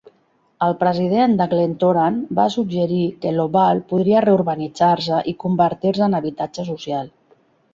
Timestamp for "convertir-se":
5.45-6.07